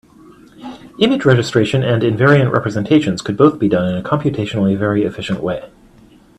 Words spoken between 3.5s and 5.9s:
be done in a computationally very efficient way.